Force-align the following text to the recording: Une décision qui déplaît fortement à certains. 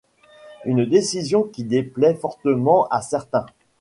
Une 0.65 0.83
décision 0.87 1.43
qui 1.43 1.63
déplaît 1.63 2.15
fortement 2.15 2.87
à 2.89 3.03
certains. 3.03 3.45